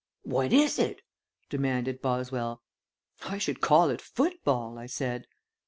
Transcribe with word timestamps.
"What 0.23 0.51
is 0.51 0.79
it?" 0.79 1.03
demanded 1.47 2.01
Boswell. 2.01 2.63
"I 3.25 3.37
should 3.37 3.61
call 3.61 3.91
it 3.91 4.01
football," 4.01 4.79
I 4.79 4.87
said. 4.87 5.27